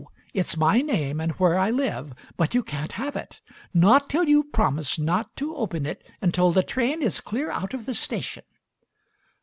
It's 0.33 0.57
my 0.57 0.81
name 0.81 1.21
and 1.21 1.33
where 1.33 1.59
I 1.59 1.69
live, 1.69 2.13
but 2.35 2.55
you 2.55 2.63
can't 2.63 2.93
have 2.93 3.15
it. 3.15 3.39
Not 3.71 4.09
till 4.09 4.23
you've 4.27 4.51
promised 4.51 4.97
not 4.97 5.35
to 5.35 5.55
open 5.55 5.85
it 5.85 6.03
until 6.23 6.51
the 6.51 6.63
train 6.63 7.03
is 7.03 7.21
clear 7.21 7.51
out 7.51 7.75
of 7.75 7.85
the 7.85 7.93
station." 7.93 8.45